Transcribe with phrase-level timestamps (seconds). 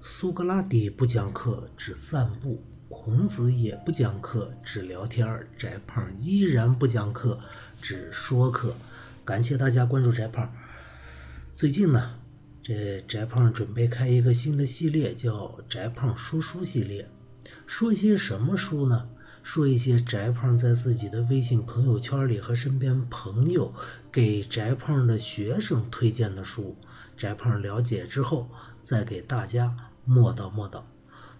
[0.00, 5.48] 苏格拉底不讲课，只散步；孔子也不讲课，只聊天儿。
[5.56, 7.40] 翟胖依然不讲课，
[7.80, 8.74] 只说课。
[9.24, 10.52] 感谢大家关注翟胖。
[11.54, 12.14] 最近呢，
[12.62, 17.08] 这翟胖准备开一个新的系列，叫翟胖说书系列。
[17.66, 19.08] 说一些什么书呢？
[19.42, 23.72] 说一些翟胖在自己的微信朋友圈里和身边朋友
[24.10, 26.76] 给翟胖的学生推荐的书。
[27.16, 28.50] 翟胖了解之后，
[28.86, 30.80] 再给大家默叨默叨。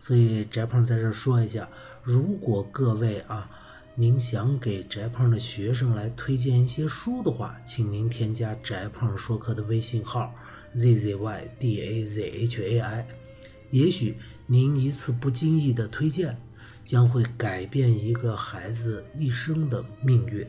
[0.00, 1.68] 所以翟胖在这说一下：
[2.02, 3.48] 如果各位啊，
[3.94, 10.34] 您想给翟胖的学生来推荐一些书的话，请您添加翟胖说课的微信号
[10.74, 13.06] z z y d a z h a i。
[13.70, 16.36] 也许您一次不经意的推荐，
[16.84, 20.44] 将会改变一个孩子一生的命运。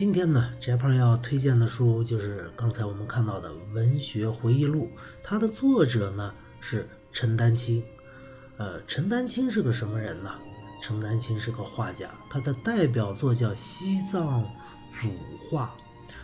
[0.00, 4.86] 今天呢，翟胖要推荐的书就是刚才我们看到的《文学回忆录》，
[5.22, 7.84] 它的作者呢是陈丹青。
[8.56, 10.32] 呃，陈丹青是个什么人呢？
[10.80, 14.42] 陈丹青是个画家，他的代表作叫《西藏
[14.88, 15.74] 组画》。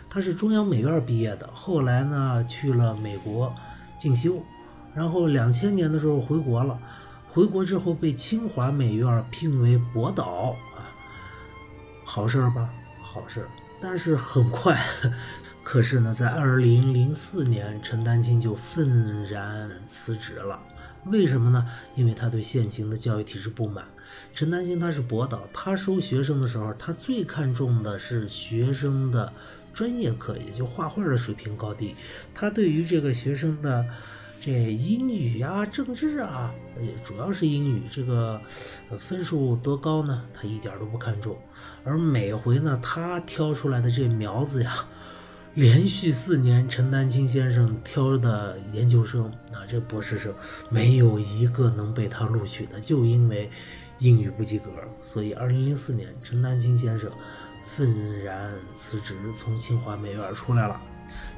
[0.09, 3.53] 他是中央美院毕业的，后来呢去了美国
[3.95, 4.41] 进修，
[4.95, 6.79] 然后两千年的时候回国了。
[7.29, 10.89] 回国之后被清华美院聘为博导啊，
[12.03, 12.67] 好事儿吧？
[12.99, 13.47] 好事儿。
[13.79, 14.79] 但是很快，
[15.63, 20.59] 可是呢，在二零零四年，陈丹青就愤然辞职了。
[21.05, 21.65] 为什么呢？
[21.95, 23.85] 因为他对现行的教育体制不满。
[24.33, 29.31] 陈丹青他是博导，他收学生的时候，他最看重的是学生的
[29.71, 31.95] 专业课，也就画画的水平高低。
[32.33, 33.85] 他对于这个学生的
[34.47, 36.55] 这英语啊、政治啊，
[37.03, 38.39] 主要是英语，这个
[38.97, 40.23] 分数多高呢？
[40.33, 41.37] 他一点都不看重。
[41.83, 44.85] 而每回呢，他挑出来的这苗子呀，
[45.55, 50.33] 连续四年陈丹青先生挑的研究生啊，这博士生
[50.69, 53.49] 没有一个能被他录取的，就因为
[53.99, 54.71] 英语不及格。
[55.03, 57.11] 所以，二零零四年，陈丹青先生
[57.65, 60.79] 愤然辞职，从清华美院出来了。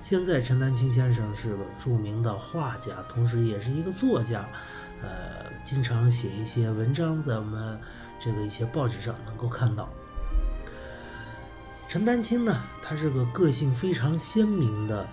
[0.01, 4.47] 现在，陈丹青先生是个著名的画家，同时也是一个作家，
[5.01, 7.77] 呃，经常写一些文章，在我们
[8.19, 9.89] 这个一些报纸上能够看到。
[11.87, 15.05] 陈丹青呢，他是个个性非常鲜明的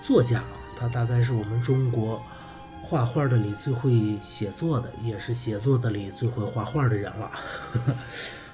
[0.00, 0.44] 作家，
[0.76, 2.22] 他大概是我们中国
[2.82, 7.30] 画画的里最会写作的，也是写作的里最会画画的人了。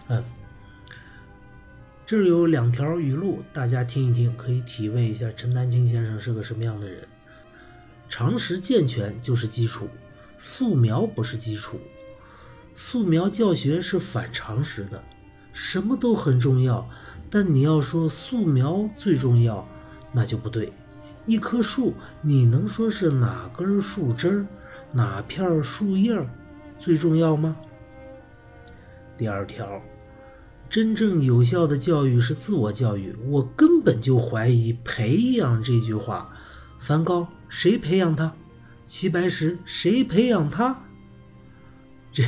[0.08, 0.24] 嗯，
[2.10, 7.06] 这儿有两条语录，大家听一听，可以体味一下陈丹青先生是个什么样的人。
[8.08, 9.88] 常识健全就是基础，
[10.36, 11.78] 素描不是基础，
[12.74, 15.00] 素描教学是反常识的，
[15.52, 16.90] 什么都很重要。
[17.30, 19.64] 但你要说素描最重要，
[20.10, 20.72] 那就不对。
[21.26, 24.46] 一棵树，你能说是哪根树枝儿、
[24.90, 26.28] 哪片树叶
[26.76, 27.56] 最重要吗？
[29.16, 29.80] 第二条，
[30.70, 33.12] 真正有效的教育是自我教育。
[33.26, 36.32] 我根本就怀疑“培养”这句话。
[36.78, 38.36] 梵高谁培养他？
[38.84, 40.84] 齐白石谁培养他？
[42.12, 42.24] 这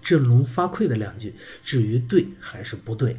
[0.00, 3.16] 振聋发聩的两句，至于对还是不对？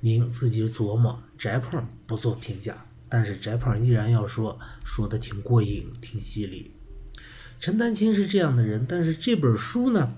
[0.00, 6.72] 您自己琢磨，翟胖不做评价，但是翟胖依然要说，说的挺过瘾，挺犀利。
[7.58, 10.16] 陈丹青是这样的人，但是这本书呢，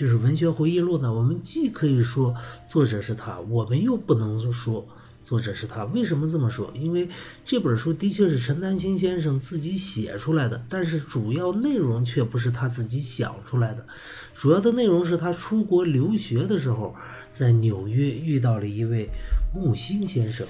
[0.00, 2.34] 就是文学回忆录呢，我们既可以说
[2.66, 4.88] 作者是他，我们又不能说
[5.22, 5.84] 作者是他。
[5.84, 6.72] 为什么这么说？
[6.74, 7.06] 因为
[7.44, 13.86] 这本书的确是陈丹青先生自己写出来的，但是主要内容却不是他自己想出来的，
[14.32, 16.96] 主要的内容是他出国留学的时候。
[17.30, 19.10] 在纽约遇到了一位
[19.54, 20.46] 木心先生，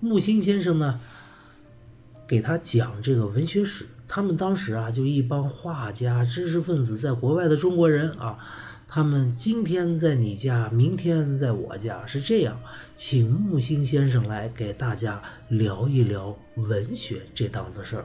[0.00, 0.98] 木心先生呢，
[2.26, 3.84] 给他讲这个文学史。
[4.12, 8.36] 他们当时啊，就一帮画家、知识分子，在国外的中国人啊，
[8.88, 12.60] 他们今天在你家，明天在我家，是这样，
[12.96, 18.04] 请木心先生来给大家聊一聊文学这档子事儿。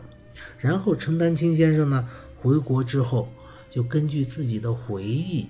[0.60, 3.28] 然后陈丹青先生呢，回国之后，
[3.72, 5.48] 就根据自己的回忆。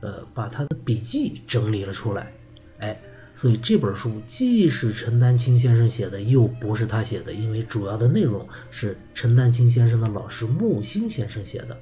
[0.00, 2.30] 呃，把他的笔记整理了出来，
[2.78, 3.00] 哎，
[3.34, 11.76] 所以这本书既是陈丹青先生写的，又不是他写的，因为主要的内容是陈丹青先生的老师木心先生写的。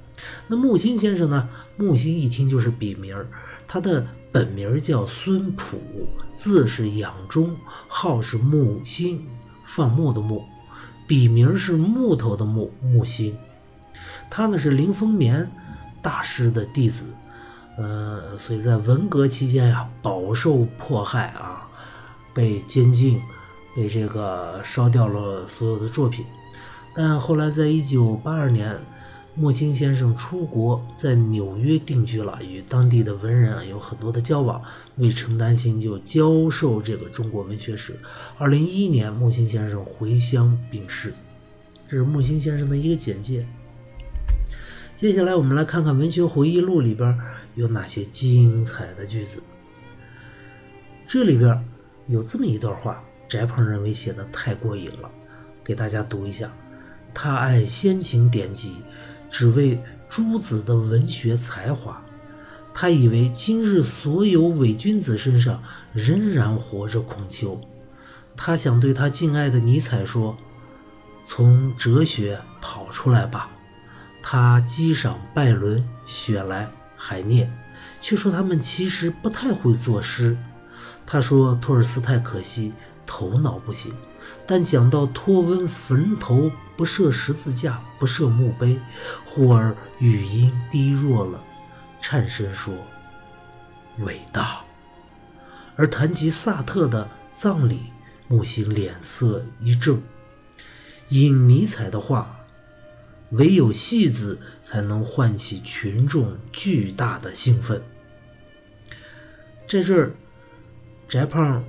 [0.47, 1.47] 那木心先生呢？
[1.77, 3.27] 木心一听就是笔名儿，
[3.67, 5.77] 他的本名叫孙普，
[6.33, 7.55] 字是养中，
[7.87, 9.23] 号是木心，
[9.63, 10.43] 放牧的牧，
[11.07, 13.37] 笔名是木头的木，木心。
[14.27, 15.51] 他呢是林风眠
[16.01, 17.05] 大师的弟子。
[17.77, 21.67] 呃，所以在文革期间呀，饱受迫害啊，
[22.33, 23.21] 被监禁，
[23.75, 26.25] 被这个烧掉了所有的作品。
[26.95, 28.79] 但后来在一九八二年，
[29.33, 34.61] 莫青先生出国，在纽约定居了，与当地的文人有很多的交往。
[34.97, 37.99] 为承担心，就教授这个中国文学史。
[38.37, 41.11] 二零一一年，莫青先生回乡病逝。
[41.89, 43.43] 这是莫青先生的一个简介。
[44.95, 47.17] 接下来，我们来看看《文学回忆录》里边
[47.55, 49.43] 有哪些精彩的句子。
[51.05, 51.63] 这里边
[52.07, 55.11] 有这么一段话，翟鹏认为写的太过瘾了，
[55.63, 56.51] 给大家读一下。
[57.13, 58.77] 他爱先秦典籍，
[59.29, 59.79] 只为
[60.09, 62.03] 诸子的文学才华。
[62.73, 65.61] 他以为今日所有伪君子身上
[65.93, 67.61] 仍然活着孔丘。
[68.35, 70.35] 他想对他敬爱的尼采说
[71.23, 73.51] ：“从哲学跑出来吧。”
[74.23, 76.67] 他激赏拜伦、雪莱、
[77.05, 77.51] 海涅，
[77.99, 80.37] 却说他们其实不太会作诗。
[81.05, 82.71] 他说托尔斯泰可惜
[83.05, 83.93] 头脑不行。
[84.47, 88.79] 但讲到托温坟头不设十字架、不设墓碑，
[89.25, 91.41] 忽而语音低弱了，
[92.01, 92.73] 颤声说
[93.99, 94.61] ：“伟大。”
[95.75, 97.91] 而谈及萨特的葬礼，
[98.29, 100.01] 木星脸色一正。
[101.09, 102.37] 引尼采的话
[103.33, 107.83] ：“唯有戏子才能唤起群众巨大的兴奋。”
[109.69, 110.11] 在这儿，
[111.07, 111.63] 翟胖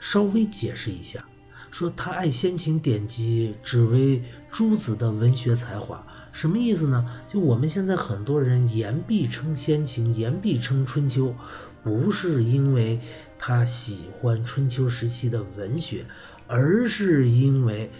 [0.00, 1.24] 稍微解释一下。
[1.70, 7.04] 说他爱先秦典籍，只为诸子的文学才华，什么意思呢？
[7.26, 11.34] 就我们现在很多人言必称先秦，言必称春秋，
[11.82, 13.00] 不是因为
[13.40, 16.04] 他喜欢春秋时期的文学，
[16.46, 17.90] 而是因为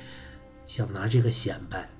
[0.66, 1.90] 想拿这个显摆。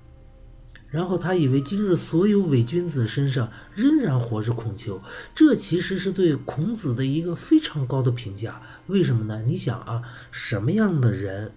[0.95, 5.03] 然后他以为今日所有伪君子身上仍然活着孔丘，
[5.35, 8.63] 这其实是对孔子的一个非常高的评价。
[8.87, 9.43] 为什么呢？
[9.45, 11.51] 你想啊，什么样的人？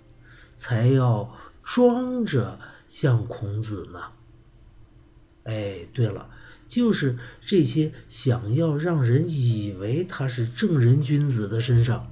[0.55, 3.99] 才要装着像孔子呢？
[5.43, 6.31] 哎，对了，
[6.67, 12.11] 就是这些想要让人以为他是正人君子的身上，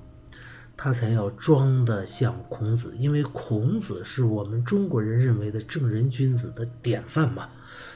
[0.77, 7.49] 他才要装的像孔子，因为孔子是我们中国人认为的正人君子的典范嘛。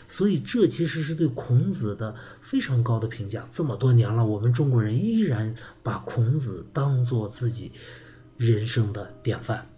[0.08, 3.44] 所以这其实是对孔子的非常高的评价。
[3.52, 5.54] 这么多年了，我们中国人依然
[5.84, 7.72] 把孔子当做自己
[8.36, 9.70] 人生的典范。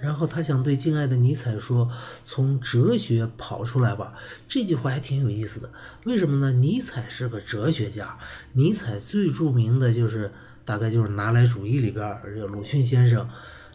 [0.00, 1.90] 然后他想对敬爱的尼采说
[2.22, 4.12] ：“从哲学跑出来吧。”
[4.46, 5.72] 这句话还挺有意思的。
[6.04, 6.52] 为什么呢？
[6.52, 8.18] 尼采是个哲学家。
[8.52, 10.32] 尼采最著名的就是，
[10.66, 13.26] 大概就是拿来主义里边，这鲁迅先生，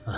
[0.05, 0.13] 呃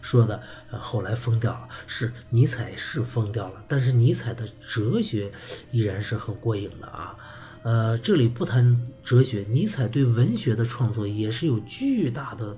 [0.00, 1.68] 说的，呃后来疯掉了。
[1.86, 5.30] 是尼采是疯掉了，但是尼采的哲学
[5.70, 7.14] 依然是很过瘾的啊。
[7.62, 8.74] 呃，这里不谈
[9.04, 12.56] 哲学，尼采对文学的创作也是有巨大的。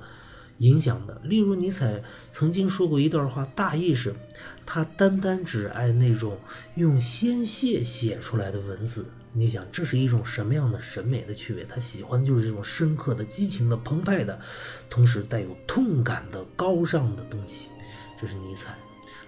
[0.61, 4.15] 影响的，例如尼采曾经说过一段话，大意是，
[4.67, 6.39] 他单单只爱那种
[6.75, 9.07] 用鲜血写出来的文字。
[9.33, 11.65] 你想，这是一种什么样的审美的趣味？
[11.69, 14.39] 他喜欢的就是这种深刻的、激情的、澎湃的，
[14.89, 17.69] 同时带有痛感的高尚的东西。
[18.21, 18.75] 这是尼采，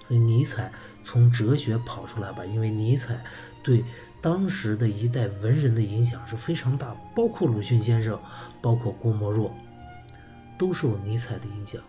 [0.02, 0.72] 所以尼采
[1.02, 3.24] 从哲学跑出来吧，因为尼采
[3.62, 3.84] 对
[4.20, 8.20] 当时的一代文人的影响是非常大，包括鲁迅先生，
[8.60, 9.54] 包括郭沫若。
[10.58, 11.82] 都受尼采的影响，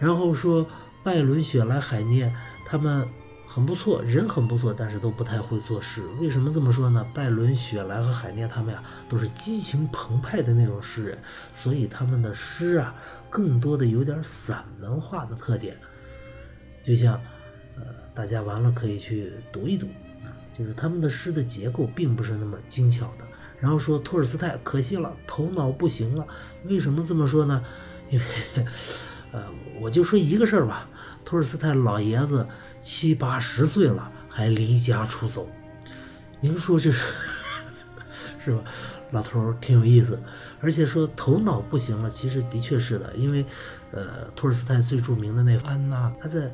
[0.00, 0.66] 然后说
[1.04, 2.34] 拜伦、雪莱、海涅
[2.66, 3.06] 他们
[3.50, 6.02] 很不错，人很不错，但是都不太会做诗。
[6.20, 7.04] 为什么这么说呢？
[7.14, 11.18] 拜伦、雪莱和海涅他们呀，都是激情澎湃的那种诗人，
[11.50, 12.94] 所以他们的诗啊，
[13.30, 15.74] 更多的有点散文化的特点。
[16.82, 17.14] 就像，
[17.76, 17.82] 呃，
[18.14, 19.88] 大家完了可以去读一读，
[20.56, 23.26] 就是他们的诗的结构并不是那么精巧的。
[23.58, 26.24] 然后说托尔斯泰可惜了，头脑不行了。
[26.66, 27.64] 为什么这么说呢？
[28.10, 28.24] 因为，
[29.32, 29.42] 呃，
[29.80, 30.86] 我就说一个事儿吧。
[31.24, 32.46] 托尔斯泰老爷子
[32.88, 35.46] 七八十岁了，还离家出走。
[36.40, 37.04] 您说这是
[38.42, 38.64] 是吧？
[39.10, 40.18] 老头儿挺有意思。
[40.62, 43.14] 而且说头脑不行了，其实的确是的。
[43.14, 43.44] 因为，
[43.92, 46.50] 呃，托尔斯泰最著名的那《安娜》，他在。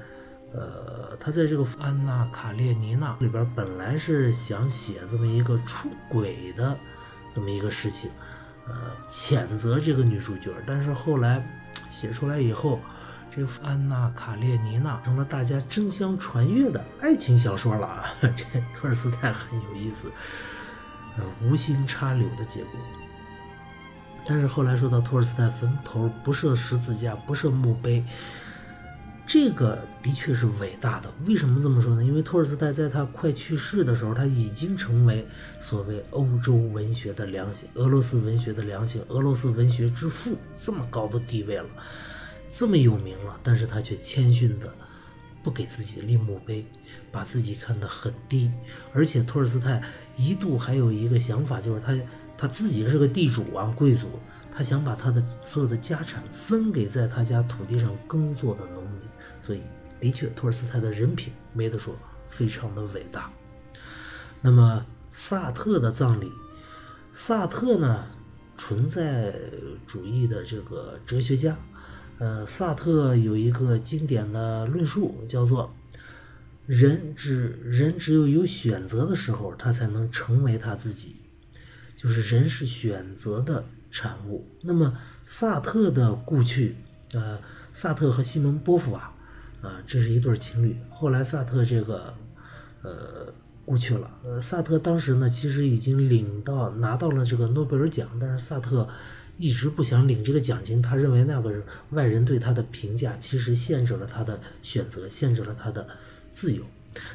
[0.57, 6.79] 呃，他在这个《安娜·卡列尼娜》里边本来是想写这么一个出轨的
[7.33, 8.09] 这么一个事情，
[8.69, 8.73] 呃，
[9.11, 11.45] 谴责这个女主角，但是后来
[11.91, 12.81] 写出来以后，
[13.35, 18.05] 这《安娜·卡列尼娜》成了大家争相传阅的爱情小说了啊！
[18.23, 18.45] 这
[18.77, 20.09] 托尔斯泰很有意思，
[21.19, 22.79] 呃，无心插柳的结果。
[24.25, 28.05] 但是后来说到托尔斯泰坟头不设十字架，不设墓碑。
[29.27, 31.11] 这个的确是伟大的。
[31.27, 32.05] 为什么这么说呢？
[32.05, 35.27] 因为托尔斯泰在他快去世的时候，他已经成为
[35.61, 41.67] 所谓欧洲文学的良心、俄罗斯文学的良心、俄罗斯文学之父这么高的地位了，
[42.49, 43.39] 这么有名了。
[43.43, 44.73] 但是他却谦逊的
[45.43, 46.67] 不给自己立墓碑，
[47.13, 48.51] 把自己看得很低。
[48.93, 49.83] 而且托尔斯泰
[50.17, 51.99] 一度还有一个想法，就是他
[52.37, 54.09] 他自己是个地主啊，贵族，
[54.53, 59.01] 他想把他的所有的家产分给在他家土地上耕作的农民。
[59.41, 59.61] 所以，
[60.01, 61.95] 的确，托尔斯泰的人品没得说，
[62.29, 63.31] 非常的伟大。
[64.41, 66.31] 那么，萨特的葬礼，
[67.13, 68.07] 萨特呢，
[68.57, 69.35] 存在
[69.87, 71.57] 主义的这个哲学家。
[72.19, 75.75] 呃，萨特有一个经典的论述，叫做
[76.65, 81.17] “人只人只有有选择的时候，他才能成为他自己”，
[81.97, 84.47] 就是人是选择的产物。
[84.63, 86.77] 那么，萨特的故去，
[87.13, 87.39] 呃，
[87.73, 89.13] 萨特和西蒙波伏娃，
[89.61, 90.77] 啊，这是一对情侣。
[90.91, 92.15] 后来，萨特这个，
[92.83, 94.09] 呃，故去了。
[94.23, 98.89] 呃，萨特当时呢，其实已经领到拿到了这个诺贝尔奖，但是萨特。
[99.37, 101.53] 一直不想领这个奖金，他认为那个
[101.91, 105.87] 外人对他的评价其实限制了他的选择，限制了他的
[106.31, 106.63] 自由。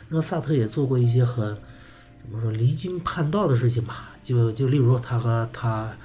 [0.10, 1.56] 那么萨特也做过一些很
[2.18, 4.10] 怎么说离经叛道的事情吧？
[4.22, 5.96] 就就例如他和他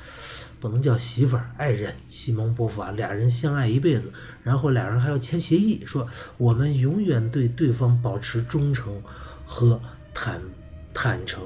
[0.60, 4.12] 不能叫媳妇儿，爱人西蒙波伏娃俩人相爱一辈子，
[4.44, 6.06] 然后俩人还要签协议，说
[6.38, 9.02] 我们永远对对方保持忠诚
[9.44, 9.80] 和
[10.14, 10.40] 坦
[10.94, 11.42] 坦诚。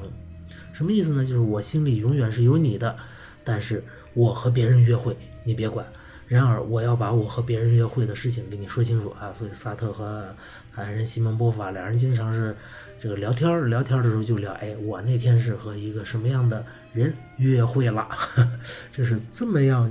[0.75, 1.25] 什么意思呢？
[1.25, 2.95] 就是我心里永远是有你的，
[3.43, 3.83] 但是。
[4.15, 5.87] 我和别人约会，你别管。
[6.27, 9.33] 然而，我要把我和别人约会的事情跟你说清楚啊！
[9.33, 10.35] 所以，萨特和
[10.75, 12.55] 爱人西蒙波伏娃两人经常是
[13.01, 16.63] 这个聊天聊天的时候就聊：哎，我那天是和一个什么样的
[16.93, 18.07] 人约会了？
[18.93, 19.91] 这是这么样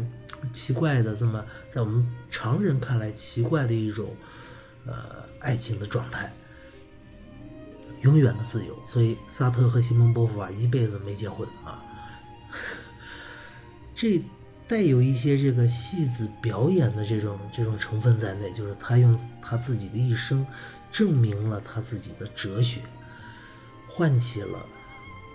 [0.53, 4.15] 奇怪的，这么在我们常人看来奇怪的一种
[4.86, 4.93] 呃
[5.39, 6.31] 爱情的状态，
[8.01, 8.77] 永远的自由。
[8.86, 11.83] 所以，萨特和西蒙波伏娃一辈子没结婚啊。
[13.98, 14.22] 这
[14.68, 20.46] 带有一些这个戏子表演的这种这种成分在内，就是他用他自己的一生
[20.92, 22.82] 证明了他自己的哲学，
[23.88, 24.63] 唤起了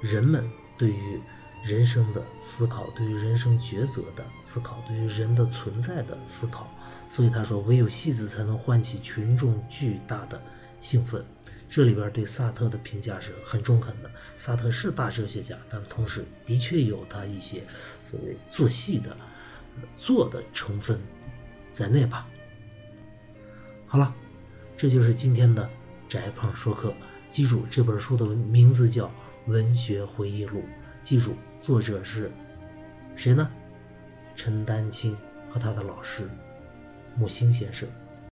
[0.00, 1.20] 人们对于
[1.64, 6.70] 人生的思考，对于人生抉择的思考，对于人的存在的思考。
[7.08, 10.40] 所以他说，唯有戏子才能唤起群众巨大的
[10.78, 11.24] 兴奋。
[11.72, 14.10] 这里边对萨特的评价是很中肯的。
[14.36, 17.64] 萨特是大哲学家，但同时的确有他一些
[18.04, 19.16] 所谓做戏的
[19.96, 21.00] 做的成分
[21.70, 22.28] 在内吧。
[23.86, 24.14] 好了，
[24.76, 25.66] 这就是今天的
[26.10, 26.92] 翟胖说课。
[27.30, 29.06] 记住这本书的名字叫
[29.46, 30.58] 《文学回忆录》，
[31.02, 32.30] 记住作者是
[33.16, 33.50] 谁呢？
[34.34, 35.16] 陈丹青
[35.48, 36.28] 和他的老师
[37.16, 37.88] 木心先生。